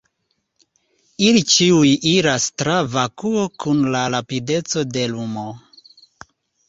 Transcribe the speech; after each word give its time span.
Ili 1.25 1.43
ĉiuj 1.55 1.91
iras 2.13 2.47
tra 2.61 2.77
vakuo 2.95 3.45
kun 3.65 3.85
la 3.97 4.01
rapideco 4.17 4.87
de 4.97 5.05
lumo. 5.13 5.45